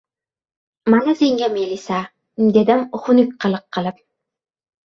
[0.93, 1.99] —Mana senga melisa!—
[2.57, 4.01] dedim xunuk qiliq qilib.